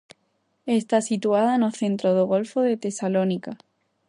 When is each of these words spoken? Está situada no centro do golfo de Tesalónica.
Está 0.65 0.99
situada 1.09 1.53
no 1.61 1.69
centro 1.81 2.09
do 2.17 2.23
golfo 2.33 2.59
de 2.67 2.75
Tesalónica. 2.83 3.51